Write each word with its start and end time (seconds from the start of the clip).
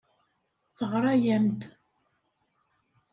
Teɣra-am-d. 0.77 1.61